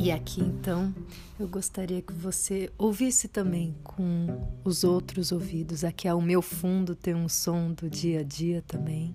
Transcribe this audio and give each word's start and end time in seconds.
E 0.00 0.12
aqui 0.12 0.40
então 0.40 0.94
eu 1.40 1.48
gostaria 1.48 2.00
que 2.00 2.12
você 2.12 2.70
ouvisse 2.78 3.26
também 3.26 3.74
com 3.82 4.48
os 4.62 4.84
outros 4.84 5.32
ouvidos. 5.32 5.82
Aqui 5.82 6.06
ao 6.06 6.20
meu 6.20 6.40
fundo 6.40 6.94
tem 6.94 7.16
um 7.16 7.28
som 7.28 7.72
do 7.72 7.90
dia 7.90 8.20
a 8.20 8.22
dia 8.22 8.62
também. 8.62 9.12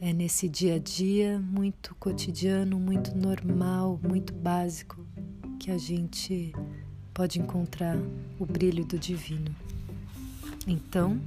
É 0.00 0.12
nesse 0.12 0.48
dia 0.48 0.76
a 0.76 0.78
dia 0.78 1.40
muito 1.40 1.92
cotidiano, 1.96 2.78
muito 2.78 3.16
normal, 3.18 3.98
muito 4.00 4.32
básico 4.32 5.04
que 5.58 5.72
a 5.72 5.78
gente 5.78 6.52
pode 7.12 7.40
encontrar 7.40 7.98
o 8.38 8.46
brilho 8.46 8.84
do 8.84 8.96
divino. 8.96 9.52
Então, 10.68 11.20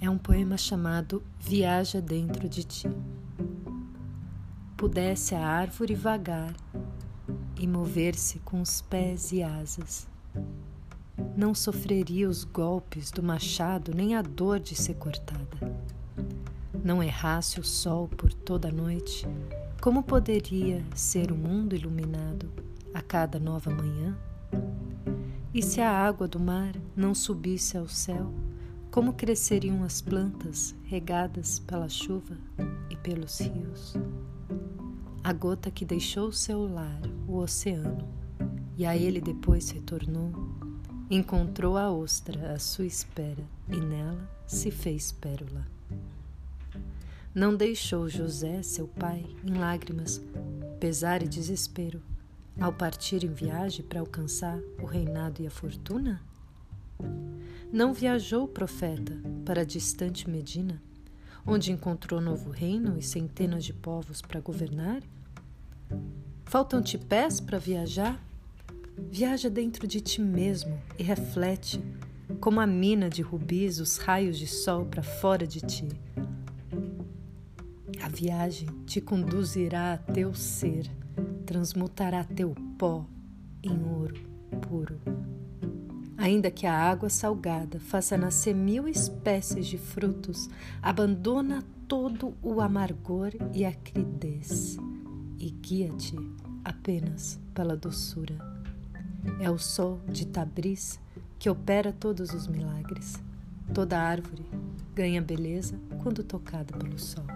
é 0.00 0.08
um 0.08 0.16
poema 0.16 0.56
chamado 0.56 1.22
Viaja 1.38 2.00
Dentro 2.00 2.48
de 2.48 2.64
Ti 2.64 2.88
pudesse 4.76 5.34
a 5.34 5.40
árvore 5.40 5.94
vagar 5.94 6.54
e 7.58 7.66
mover-se 7.66 8.38
com 8.40 8.60
os 8.60 8.82
pés 8.82 9.32
e 9.32 9.42
asas. 9.42 10.06
Não 11.34 11.54
sofreria 11.54 12.28
os 12.28 12.44
golpes 12.44 13.10
do 13.10 13.22
machado 13.22 13.94
nem 13.94 14.14
a 14.14 14.20
dor 14.20 14.60
de 14.60 14.74
ser 14.74 14.94
cortada. 14.94 15.74
Não 16.84 17.02
errasse 17.02 17.58
o 17.58 17.64
sol 17.64 18.06
por 18.06 18.32
toda 18.32 18.68
a 18.68 18.72
noite, 18.72 19.26
como 19.80 20.02
poderia 20.02 20.84
ser 20.94 21.32
o 21.32 21.36
mundo 21.36 21.74
iluminado 21.74 22.50
a 22.92 23.00
cada 23.00 23.38
nova 23.38 23.70
manhã? 23.70 24.14
E 25.54 25.62
se 25.62 25.80
a 25.80 25.90
água 25.90 26.28
do 26.28 26.38
mar 26.38 26.74
não 26.94 27.14
subisse 27.14 27.78
ao 27.78 27.88
céu, 27.88 28.30
como 28.90 29.14
cresceriam 29.14 29.82
as 29.82 30.02
plantas 30.02 30.74
regadas 30.84 31.58
pela 31.58 31.88
chuva 31.88 32.36
e 32.90 32.96
pelos 32.96 33.40
rios? 33.40 33.96
A 35.26 35.32
gota 35.32 35.72
que 35.72 35.84
deixou 35.84 36.30
seu 36.30 36.72
lar, 36.72 37.00
o 37.26 37.38
oceano, 37.38 38.08
e 38.76 38.86
a 38.86 38.96
ele 38.96 39.20
depois 39.20 39.70
retornou, 39.70 40.30
encontrou 41.10 41.76
a 41.76 41.90
ostra 41.90 42.52
à 42.52 42.60
sua 42.60 42.86
espera 42.86 43.42
e 43.68 43.74
nela 43.74 44.30
se 44.46 44.70
fez 44.70 45.10
pérola. 45.10 45.66
Não 47.34 47.56
deixou 47.56 48.08
José, 48.08 48.62
seu 48.62 48.86
pai, 48.86 49.26
em 49.44 49.54
lágrimas, 49.54 50.22
pesar 50.78 51.20
e 51.24 51.28
desespero, 51.28 52.00
ao 52.60 52.72
partir 52.72 53.24
em 53.24 53.32
viagem 53.32 53.84
para 53.84 53.98
alcançar 53.98 54.60
o 54.80 54.86
reinado 54.86 55.42
e 55.42 55.46
a 55.48 55.50
fortuna? 55.50 56.22
Não 57.72 57.92
viajou 57.92 58.44
o 58.44 58.48
profeta 58.48 59.20
para 59.44 59.62
a 59.62 59.64
distante 59.64 60.30
Medina, 60.30 60.80
onde 61.44 61.72
encontrou 61.72 62.20
novo 62.20 62.48
reino 62.48 62.96
e 62.96 63.02
centenas 63.02 63.64
de 63.64 63.72
povos 63.72 64.22
para 64.22 64.38
governar? 64.38 65.02
Faltam-te 66.44 66.96
pés 66.96 67.40
para 67.40 67.58
viajar? 67.58 68.18
Viaja 69.10 69.50
dentro 69.50 69.86
de 69.86 70.00
ti 70.00 70.20
mesmo 70.20 70.80
e 70.98 71.02
reflete, 71.02 71.82
como 72.40 72.60
a 72.60 72.66
mina 72.66 73.10
de 73.10 73.20
rubis, 73.20 73.78
os 73.78 73.98
raios 73.98 74.38
de 74.38 74.46
sol 74.46 74.86
para 74.86 75.02
fora 75.02 75.46
de 75.46 75.60
ti. 75.60 75.88
A 78.02 78.08
viagem 78.08 78.68
te 78.86 79.00
conduzirá 79.00 79.94
a 79.94 79.98
teu 79.98 80.34
ser, 80.34 80.90
transmutará 81.44 82.24
teu 82.24 82.54
pó 82.78 83.04
em 83.62 83.82
ouro 83.82 84.36
puro. 84.56 85.00
Ainda 86.16 86.50
que 86.50 86.66
a 86.66 86.74
água 86.74 87.10
salgada 87.10 87.78
faça 87.78 88.16
nascer 88.16 88.54
mil 88.54 88.88
espécies 88.88 89.66
de 89.66 89.78
frutos, 89.78 90.48
abandona 90.80 91.62
todo 91.86 92.34
o 92.42 92.60
amargor 92.60 93.32
e 93.52 93.64
a 93.64 93.68
acridez 93.68 94.78
e 95.38 95.50
guia-te 95.50 96.16
apenas 96.64 97.38
pela 97.54 97.76
doçura. 97.76 98.36
É 99.40 99.50
o 99.50 99.58
sol 99.58 100.00
de 100.08 100.26
Tabriz 100.26 101.00
que 101.38 101.50
opera 101.50 101.92
todos 101.92 102.32
os 102.32 102.46
milagres. 102.46 103.22
Toda 103.74 104.00
árvore 104.00 104.46
ganha 104.94 105.20
beleza 105.20 105.78
quando 106.02 106.22
tocada 106.22 106.76
pelo 106.76 106.98
sol. 106.98 107.26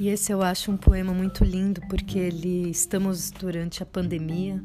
E 0.00 0.08
esse 0.08 0.30
eu 0.30 0.42
acho 0.42 0.70
um 0.70 0.76
poema 0.76 1.12
muito 1.12 1.44
lindo 1.44 1.80
porque 1.88 2.18
ele 2.18 2.70
estamos 2.70 3.32
durante 3.32 3.82
a 3.82 3.86
pandemia 3.86 4.62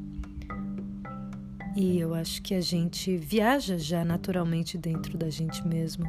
e 1.75 1.99
eu 1.99 2.13
acho 2.13 2.39
que 2.43 2.53
a 2.53 2.61
gente 2.61 3.17
viaja 3.17 3.79
já 3.79 4.05
naturalmente 4.05 4.77
dentro 4.77 5.17
da 5.17 5.31
gente 5.31 5.67
mesmo 5.67 6.05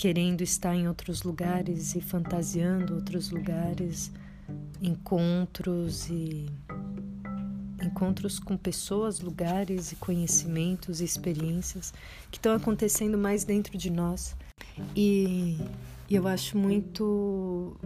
querendo 0.00 0.40
estar 0.40 0.74
em 0.74 0.88
outros 0.88 1.22
lugares 1.24 1.94
e 1.94 2.00
fantasiando 2.00 2.94
outros 2.94 3.28
lugares, 3.28 4.10
encontros 4.80 6.08
e 6.08 6.46
encontros 7.84 8.38
com 8.38 8.56
pessoas, 8.56 9.20
lugares 9.20 9.92
e 9.92 9.96
conhecimentos 9.96 11.02
e 11.02 11.04
experiências 11.04 11.92
que 12.30 12.38
estão 12.38 12.54
acontecendo 12.54 13.18
mais 13.18 13.44
dentro 13.44 13.76
de 13.76 13.90
nós. 13.90 14.34
E, 14.96 15.58
e 16.08 16.14
eu 16.14 16.26
acho 16.26 16.56
muito 16.56 17.76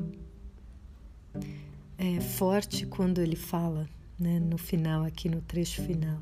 é, 1.99 2.21
forte 2.21 2.87
quando 2.87 3.21
ele 3.21 3.35
fala, 3.35 3.89
né, 4.17 4.39
no 4.39 4.57
final, 4.57 5.03
aqui 5.03 5.29
no 5.29 5.41
trecho 5.41 5.83
final. 5.83 6.21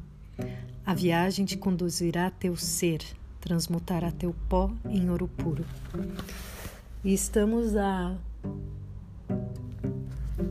A 0.87 0.95
viagem 0.95 1.45
te 1.45 1.59
conduzirá 1.59 2.29
a 2.29 2.31
teu 2.31 2.57
ser 2.57 3.05
transmutará 3.43 4.11
teu 4.13 4.35
pó 4.49 4.71
em 4.89 5.11
ouro 5.11 5.29
puro. 5.29 5.67
E 7.05 7.13
estamos 7.13 7.77
há 7.77 8.17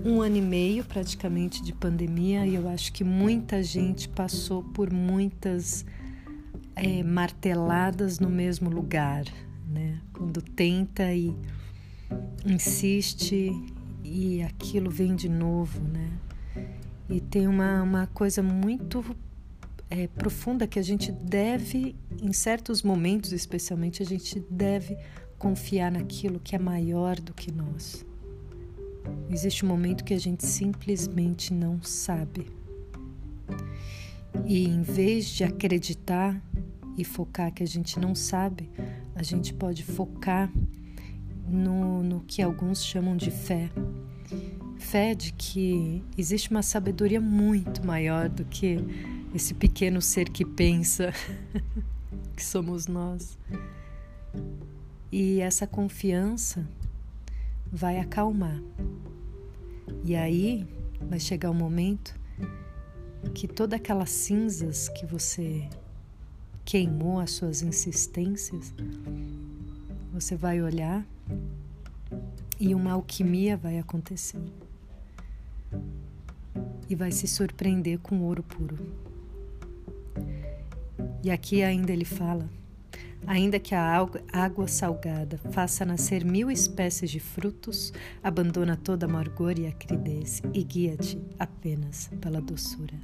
um 0.06 0.22
ano 0.22 0.35
e 0.35 0.41
meio 0.41 0.84
praticamente 0.84 1.63
de 1.63 1.74
pandemia 1.74 2.46
e 2.46 2.56
eu 2.56 2.68
acho 2.68 2.91
que 2.91 3.03
muita 3.03 3.63
gente 3.63 4.09
passou 4.09 4.62
por 4.62 4.91
muitas 4.91 5.85
é, 6.75 7.01
marteladas 7.01 8.19
no 8.19 8.30
mesmo 8.30 8.69
lugar, 8.69 9.24
né? 9.68 9.97
Quando 10.12 10.41
tenta 10.41 11.13
e 11.13 11.34
insiste 12.46 13.51
e 14.03 14.41
aquilo 14.44 14.90
vem 14.90 15.16
de 15.16 15.30
novo, 15.30 15.80
né? 15.81 16.09
E 17.09 17.22
tem 17.22 17.47
uma, 17.47 17.81
uma 17.81 18.07
coisa 18.07 18.44
muito 18.44 19.03
é, 19.91 20.07
profunda 20.07 20.66
que 20.66 20.79
a 20.79 20.81
gente 20.81 21.12
deve, 21.12 21.96
em 22.22 22.31
certos 22.31 22.81
momentos 22.81 23.34
especialmente, 23.34 24.02
a 24.02 24.06
gente 24.06 24.40
deve 24.50 24.97
confiar 25.38 25.91
naquilo 25.91 26.40
que 26.40 26.56
é 26.56 26.59
maior 26.59 27.19
do 27.19 27.34
que 27.34 27.52
nós. 27.52 28.06
Existe 29.30 29.66
um 29.66 29.68
momento 29.68 30.06
que 30.06 30.13
a 30.13 30.19
gente 30.19 30.46
simplesmente 30.46 31.53
não 31.53 31.81
sabe. 31.81 32.47
E 34.46 34.66
em 34.66 34.81
vez 34.81 35.28
de 35.28 35.44
acreditar 35.44 36.41
e 36.97 37.03
focar 37.03 37.53
que 37.53 37.62
a 37.62 37.68
gente 37.68 38.00
não 38.00 38.16
sabe, 38.16 38.69
a 39.13 39.24
gente 39.24 39.53
pode 39.53 39.84
focar 39.84 40.50
no, 41.46 42.01
no 42.01 42.22
que 42.22 42.41
alguns 42.41 42.84
chamam 42.84 43.18
de 43.18 43.30
fé. 43.30 43.69
Fé 44.78 45.13
de 45.13 45.34
que 45.34 46.01
existe 46.18 46.50
uma 46.50 46.63
sabedoria 46.63 47.19
muito 47.19 47.85
maior 47.85 48.30
do 48.30 48.46
que 48.46 48.78
esse 49.34 49.53
pequeno 49.53 50.02
ser 50.02 50.30
que 50.30 50.46
pensa 50.46 51.14
que 52.36 52.44
somos 52.44 52.88
nós. 52.88 53.38
E 55.12 55.40
essa 55.40 55.68
confiança 55.68 56.68
vai 57.72 58.00
acalmar. 58.00 58.62
E 60.03 60.16
aí 60.16 60.68
vai 61.02 61.19
chegar 61.19 61.50
o 61.50 61.53
um 61.53 61.58
momento 61.58 62.19
que 63.34 63.47
todas 63.47 63.80
aquelas 63.80 64.09
cinzas 64.09 64.90
que 64.90 65.06
você 65.06 65.68
queimou, 66.66 67.19
as 67.19 67.31
suas 67.31 67.62
insistências, 67.62 68.74
você 70.12 70.36
vai 70.36 70.62
olhar 70.62 71.06
e 72.60 72.75
uma 72.75 72.92
alquimia 72.94 73.57
vai 73.57 73.80
acontecer. 73.80 74.42
E 76.89 76.95
vai 76.95 77.12
se 77.12 77.27
surpreender 77.27 78.00
com 78.00 78.22
ouro 78.22 78.44
puro. 78.44 78.77
E 81.23 81.29
aqui 81.29 81.62
ainda 81.63 81.91
ele 81.91 82.06
fala: 82.06 82.50
Ainda 83.27 83.59
que 83.59 83.75
a 83.75 84.07
água 84.33 84.68
salgada 84.68 85.38
faça 85.51 85.85
nascer 85.85 86.25
mil 86.25 86.50
espécies 86.50 87.12
de 87.12 87.19
frutos, 87.19 87.94
abandona 88.23 88.75
toda 88.75 89.06
amargor 89.06 89.59
e 89.59 89.68
acridez 89.68 90.41
e 90.53 90.63
guia-te 90.63 91.21
apenas 91.38 92.09
pela 92.19 92.41
doçura. 92.41 92.95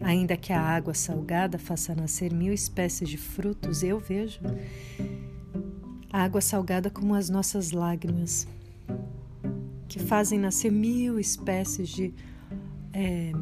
Ainda 0.00 0.36
que 0.36 0.52
a 0.52 0.60
água 0.60 0.94
salgada 0.94 1.58
faça 1.58 1.94
nascer 1.94 2.32
mil 2.32 2.52
espécies 2.52 3.08
de 3.08 3.18
frutos, 3.18 3.82
eu 3.82 3.98
vejo 3.98 4.40
a 6.10 6.22
água 6.22 6.40
salgada 6.40 6.88
como 6.88 7.14
as 7.14 7.28
nossas 7.28 7.72
lágrimas, 7.72 8.48
que 9.86 9.98
fazem 9.98 10.38
nascer 10.38 10.72
mil 10.72 11.18
espécies 11.18 11.88
de 11.88 12.14
é, 12.92 13.32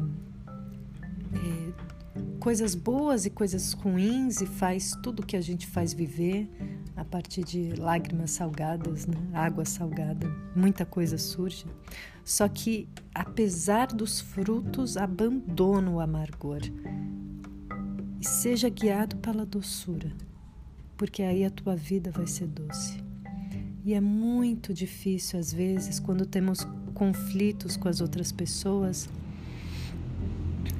coisas 2.37 2.75
boas 2.75 3.25
e 3.25 3.29
coisas 3.29 3.73
ruins 3.73 4.41
e 4.41 4.45
faz 4.45 4.91
tudo 5.03 5.25
que 5.25 5.35
a 5.35 5.41
gente 5.41 5.67
faz 5.67 5.93
viver 5.93 6.49
a 6.95 7.03
partir 7.03 7.43
de 7.43 7.73
lágrimas 7.75 8.31
salgadas, 8.31 9.05
né? 9.05 9.17
água 9.33 9.65
salgada, 9.65 10.27
muita 10.55 10.85
coisa 10.85 11.17
surge. 11.17 11.65
Só 12.23 12.47
que, 12.47 12.89
apesar 13.13 13.87
dos 13.87 14.19
frutos, 14.19 14.97
abandona 14.97 15.89
o 15.89 15.99
amargor 15.99 16.61
e 18.19 18.25
seja 18.25 18.67
guiado 18.69 19.15
pela 19.17 19.45
doçura, 19.45 20.11
porque 20.97 21.23
aí 21.23 21.45
a 21.45 21.49
tua 21.49 21.75
vida 21.75 22.11
vai 22.11 22.27
ser 22.27 22.47
doce. 22.47 23.01
E 23.85 23.93
é 23.93 24.01
muito 24.01 24.73
difícil, 24.73 25.39
às 25.39 25.53
vezes, 25.53 25.99
quando 25.99 26.25
temos 26.25 26.67
conflitos 26.93 27.77
com 27.77 27.87
as 27.87 28.01
outras 28.01 28.31
pessoas, 28.31 29.07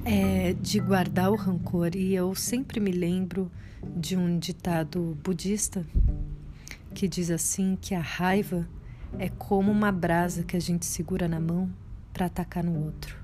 é, 0.08 0.54
de 0.54 0.80
guardar 0.80 1.30
o 1.30 1.36
rancor. 1.36 1.96
E 1.96 2.16
eu 2.16 2.34
sempre 2.34 2.80
me 2.80 2.92
lembro 2.92 3.52
de 3.96 4.16
um 4.16 4.40
ditado 4.40 5.18
budista 5.22 5.86
que 6.94 7.08
diz 7.08 7.30
assim 7.30 7.78
que 7.80 7.94
a 7.94 8.00
raiva 8.00 8.68
é 9.20 9.28
como 9.30 9.70
uma 9.72 9.92
brasa 9.92 10.44
que 10.44 10.56
a 10.56 10.60
gente 10.60 10.86
segura 10.86 11.28
na 11.28 11.40
mão 11.40 11.70
para 12.14 12.28
atacar 12.28 12.64
no 12.64 12.86
outro. 12.86 13.18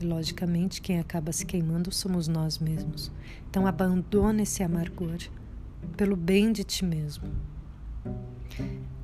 E 0.00 0.04
logicamente 0.04 0.80
quem 0.80 1.00
acaba 1.00 1.32
se 1.32 1.44
queimando 1.44 1.92
somos 1.92 2.28
nós 2.28 2.58
mesmos. 2.58 3.10
Então 3.50 3.66
abandona 3.66 4.42
esse 4.42 4.62
amargor 4.62 5.18
pelo 5.96 6.16
bem 6.16 6.52
de 6.52 6.62
ti 6.62 6.84
mesmo. 6.84 7.28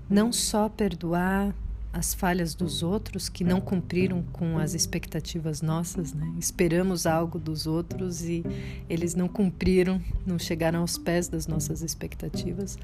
Não 0.09 0.33
só 0.33 0.69
perdoar 0.69 1.55
as 1.93 2.15
falhas 2.15 2.55
dos 2.55 2.83
outros 2.83 3.29
que 3.29 3.45
não 3.45 3.61
cumpriram 3.61 4.23
com 4.33 4.59
as 4.59 4.73
expectativas 4.73 5.61
nossas, 5.61 6.15
né? 6.15 6.33
Esperamos 6.39 7.07
algo 7.07 7.39
dos 7.39 7.67
outros 7.67 8.23
e 8.23 8.43
eles 8.89 9.15
não 9.15 9.29
cumpriram, 9.29 10.01
não 10.27 10.39
chegaram 10.39 10.81
aos 10.81 10.97
pés 10.97 11.29
das 11.29 11.47
nossas 11.47 11.83
expectativas. 11.83 12.79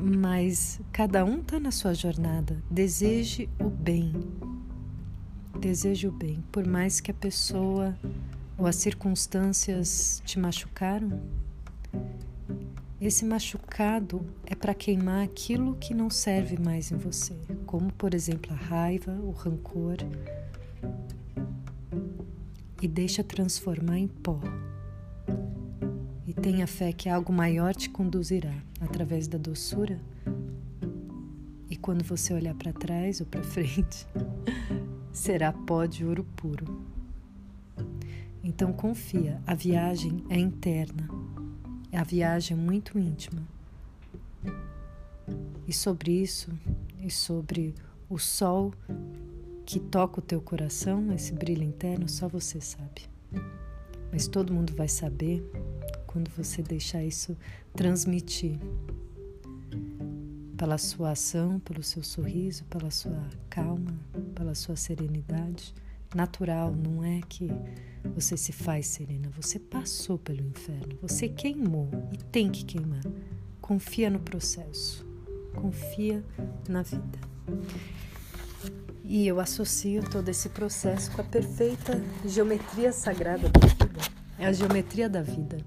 Mas 0.00 0.80
cada 0.90 1.24
um 1.24 1.40
está 1.40 1.60
na 1.60 1.70
sua 1.70 1.94
jornada. 1.94 2.62
Deseje 2.70 3.48
o 3.60 3.68
bem. 3.68 4.12
Deseje 5.60 6.08
o 6.08 6.12
bem, 6.12 6.42
por 6.50 6.66
mais 6.66 7.00
que 7.00 7.10
a 7.10 7.14
pessoa 7.14 7.96
ou 8.56 8.66
as 8.66 8.76
circunstâncias 8.76 10.20
te 10.24 10.38
machucaram. 10.38 11.20
Esse 13.00 13.24
machucado 13.24 14.26
é 14.44 14.56
para 14.56 14.74
queimar 14.74 15.22
aquilo 15.22 15.76
que 15.76 15.94
não 15.94 16.10
serve 16.10 16.58
mais 16.58 16.90
em 16.90 16.96
você, 16.96 17.36
como 17.64 17.92
por 17.92 18.12
exemplo 18.12 18.52
a 18.52 18.56
raiva, 18.56 19.12
o 19.12 19.30
rancor, 19.30 19.98
e 22.82 22.88
deixa 22.88 23.22
transformar 23.22 23.98
em 23.98 24.08
pó. 24.08 24.40
E 26.26 26.32
tenha 26.32 26.66
fé 26.66 26.92
que 26.92 27.08
algo 27.08 27.32
maior 27.32 27.72
te 27.72 27.88
conduzirá 27.88 28.54
através 28.80 29.28
da 29.28 29.38
doçura. 29.38 30.00
E 31.70 31.76
quando 31.76 32.02
você 32.02 32.34
olhar 32.34 32.54
para 32.56 32.72
trás 32.72 33.20
ou 33.20 33.26
para 33.26 33.44
frente, 33.46 34.08
será 35.12 35.52
pó 35.52 35.86
de 35.86 36.04
ouro 36.04 36.24
puro. 36.34 36.84
Então 38.42 38.72
confia, 38.72 39.40
a 39.46 39.54
viagem 39.54 40.24
é 40.28 40.36
interna 40.36 41.17
a 41.96 42.04
viagem 42.04 42.56
é 42.56 42.60
muito 42.60 42.98
íntima. 42.98 43.42
E 45.66 45.72
sobre 45.72 46.12
isso, 46.12 46.50
e 47.00 47.10
sobre 47.10 47.74
o 48.08 48.18
sol 48.18 48.72
que 49.66 49.78
toca 49.78 50.20
o 50.20 50.22
teu 50.22 50.40
coração, 50.40 51.12
esse 51.12 51.32
brilho 51.32 51.62
interno, 51.62 52.08
só 52.08 52.26
você 52.26 52.60
sabe. 52.60 53.02
Mas 54.10 54.26
todo 54.26 54.52
mundo 54.52 54.74
vai 54.74 54.88
saber 54.88 55.42
quando 56.06 56.30
você 56.30 56.62
deixar 56.62 57.04
isso 57.04 57.36
transmitir 57.74 58.58
pela 60.56 60.78
sua 60.78 61.10
ação, 61.10 61.60
pelo 61.60 61.82
seu 61.82 62.02
sorriso, 62.02 62.64
pela 62.64 62.90
sua 62.90 63.28
calma, 63.50 63.94
pela 64.34 64.54
sua 64.54 64.74
serenidade 64.74 65.74
natural, 66.14 66.74
não 66.74 67.04
é 67.04 67.20
que 67.28 67.50
você 68.14 68.36
se 68.36 68.52
faz 68.52 68.86
serena, 68.86 69.28
você 69.36 69.58
passou 69.58 70.18
pelo 70.18 70.42
inferno, 70.42 70.98
você 71.00 71.28
queimou 71.28 71.88
e 72.12 72.16
tem 72.16 72.50
que 72.50 72.64
queimar. 72.64 73.02
Confia 73.60 74.08
no 74.08 74.20
processo, 74.20 75.06
confia 75.54 76.24
na 76.68 76.82
vida. 76.82 77.18
E 79.04 79.26
eu 79.26 79.40
associo 79.40 80.02
todo 80.08 80.28
esse 80.28 80.48
processo 80.50 81.10
com 81.12 81.20
a 81.20 81.24
perfeita 81.24 82.02
geometria 82.26 82.92
sagrada 82.92 83.48
da 83.48 83.66
vida. 83.66 83.88
É 84.38 84.46
a 84.46 84.52
geometria 84.52 85.08
da 85.08 85.22
vida 85.22 85.58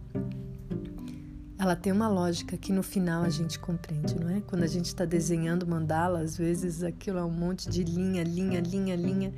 ela 1.62 1.76
tem 1.76 1.94
uma 1.94 2.08
lógica 2.08 2.58
que 2.58 2.74
no 2.74 2.82
final 2.82 3.22
a 3.22 3.30
gente 3.30 3.60
compreende, 3.60 4.20
não 4.20 4.28
é? 4.32 4.42
Quando 4.42 4.64
a 4.64 4.68
gente 4.68 4.86
está 4.86 5.06
desenhando 5.06 5.68
mandala, 5.68 6.22
às 6.22 6.36
vezes 6.36 6.82
aquilo 6.82 7.20
é 7.20 7.24
um 7.24 7.30
monte 7.30 7.70
de 7.70 7.84
linha, 7.84 8.24
linha, 8.24 8.60
linha, 8.60 8.96
linha, 8.96 9.32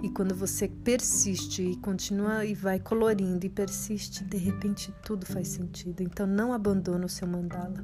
e 0.00 0.08
quando 0.08 0.36
você 0.36 0.68
persiste 0.68 1.62
e 1.62 1.76
continua 1.78 2.44
e 2.44 2.54
vai 2.54 2.78
colorindo 2.78 3.44
e 3.44 3.48
persiste, 3.48 4.22
de 4.22 4.36
repente 4.36 4.94
tudo 5.02 5.26
faz 5.26 5.48
sentido. 5.48 6.00
Então 6.00 6.28
não 6.28 6.52
abandona 6.52 7.06
o 7.06 7.08
seu 7.08 7.26
mandala, 7.26 7.82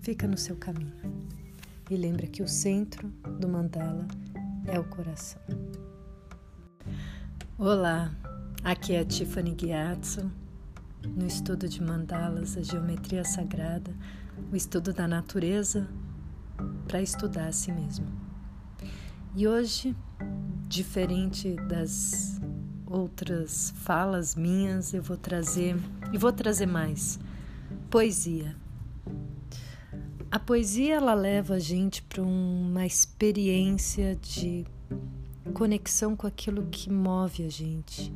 fica 0.00 0.26
no 0.26 0.38
seu 0.38 0.56
caminho. 0.56 0.96
E 1.90 1.96
lembra 1.98 2.26
que 2.26 2.42
o 2.42 2.48
centro 2.48 3.06
do 3.38 3.46
mandala 3.46 4.08
é 4.66 4.80
o 4.80 4.84
coração. 4.84 5.42
Olá, 7.58 8.10
aqui 8.64 8.94
é 8.94 9.00
a 9.00 9.04
Tiffany 9.04 9.54
Gyatso 9.54 10.43
no 11.08 11.26
estudo 11.26 11.68
de 11.68 11.82
mandalas, 11.82 12.56
a 12.56 12.62
geometria 12.62 13.24
sagrada, 13.24 13.94
o 14.52 14.56
estudo 14.56 14.92
da 14.92 15.06
natureza 15.06 15.88
para 16.86 17.02
estudar 17.02 17.48
a 17.48 17.52
si 17.52 17.72
mesmo. 17.72 18.06
E 19.34 19.46
hoje, 19.46 19.96
diferente 20.68 21.56
das 21.68 22.40
outras 22.86 23.72
falas 23.78 24.34
minhas, 24.34 24.94
eu 24.94 25.02
vou 25.02 25.16
trazer 25.16 25.76
e 26.12 26.18
vou 26.18 26.32
trazer 26.32 26.66
mais 26.66 27.18
poesia. 27.90 28.56
A 30.30 30.38
poesia 30.38 30.96
ela 30.96 31.14
leva 31.14 31.54
a 31.54 31.58
gente 31.58 32.02
para 32.02 32.22
uma 32.22 32.84
experiência 32.86 34.16
de 34.16 34.64
conexão 35.52 36.16
com 36.16 36.26
aquilo 36.26 36.66
que 36.66 36.90
move 36.90 37.44
a 37.44 37.48
gente, 37.48 38.12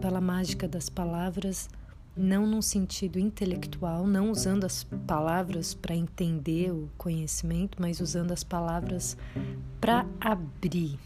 pela 0.00 0.20
mágica 0.20 0.66
das 0.66 0.88
palavras 0.88 1.68
não 2.16 2.46
num 2.46 2.62
sentido 2.62 3.18
intelectual, 3.18 4.06
não 4.06 4.30
usando 4.30 4.64
as 4.64 4.84
palavras 5.06 5.74
para 5.74 5.94
entender 5.94 6.72
o 6.72 6.88
conhecimento, 6.96 7.76
mas 7.80 8.00
usando 8.00 8.32
as 8.32 8.42
palavras 8.42 9.16
para 9.78 10.06
abrir. 10.18 10.98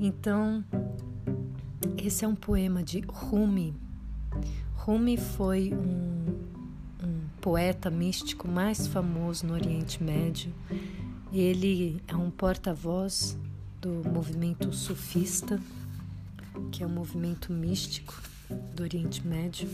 Então, 0.00 0.64
esse 1.96 2.24
é 2.24 2.28
um 2.28 2.34
poema 2.34 2.82
de 2.82 3.00
Rumi. 3.06 3.72
Rumi 4.74 5.16
foi 5.16 5.72
um, 5.72 7.06
um 7.06 7.20
poeta 7.40 7.88
místico 7.88 8.48
mais 8.48 8.88
famoso 8.88 9.46
no 9.46 9.54
Oriente 9.54 10.02
Médio. 10.02 10.52
Ele 11.32 12.02
é 12.08 12.16
um 12.16 12.30
porta-voz 12.30 13.38
do 13.80 14.02
movimento 14.10 14.72
sufista, 14.72 15.60
que 16.72 16.82
é 16.82 16.86
um 16.86 16.90
movimento 16.90 17.52
místico 17.52 18.31
do 18.74 18.82
Oriente 18.82 19.26
Médio. 19.26 19.68